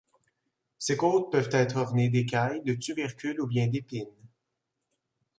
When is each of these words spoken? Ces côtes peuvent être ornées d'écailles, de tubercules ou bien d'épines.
Ces 0.79 0.97
côtes 0.97 1.31
peuvent 1.31 1.51
être 1.53 1.75
ornées 1.75 2.09
d'écailles, 2.09 2.63
de 2.63 2.73
tubercules 2.73 3.39
ou 3.39 3.45
bien 3.45 3.67
d'épines. 3.67 4.09